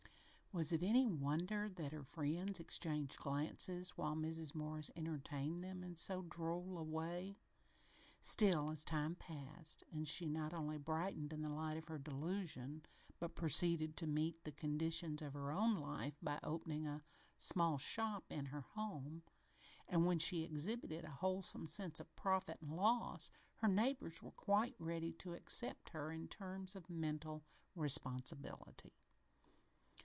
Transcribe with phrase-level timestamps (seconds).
[0.53, 4.53] Was it any wonder that her friends exchanged glances while Mrs.
[4.53, 7.37] Morris entertained them in so droll a way?
[8.19, 12.81] Still, as time passed and she not only brightened in the light of her delusion,
[13.17, 17.01] but proceeded to meet the conditions of her own life by opening a
[17.37, 19.23] small shop in her home,
[19.87, 24.75] and when she exhibited a wholesome sense of profit and loss, her neighbors were quite
[24.79, 27.41] ready to accept her on terms of mental
[27.73, 28.91] responsibility.